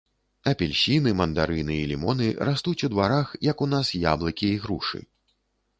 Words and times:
Апельсіны, 0.51 1.13
мандарыны 1.19 1.75
і 1.81 1.85
лімоны 1.91 2.31
растуць 2.49 2.75
у 2.89 2.91
дварах, 2.95 3.27
як 3.53 3.57
у 3.69 3.73
нас 3.77 3.95
яблыкі 4.11 4.45
і 4.57 4.59
грушы. 4.67 5.07